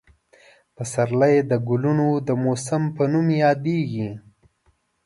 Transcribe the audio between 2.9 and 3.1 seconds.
په